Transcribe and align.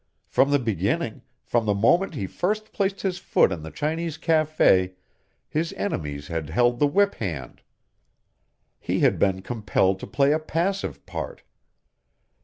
From 0.25 0.49
the 0.49 0.57
beginning 0.57 1.21
from 1.43 1.67
the 1.67 1.75
moment 1.75 2.15
he 2.15 2.25
first 2.25 2.73
placed 2.73 3.01
his 3.01 3.19
foot 3.19 3.51
in 3.51 3.61
the 3.61 3.69
Chinese 3.69 4.17
cafe 4.17 4.93
his 5.47 5.73
enemies 5.73 6.25
had 6.25 6.49
held 6.49 6.79
the 6.79 6.87
whip 6.87 7.13
hand. 7.21 7.61
He 8.79 9.01
had 9.01 9.19
been 9.19 9.43
compelled 9.43 9.99
to 9.99 10.07
play 10.07 10.31
a 10.31 10.39
passive 10.39 11.05
part. 11.05 11.43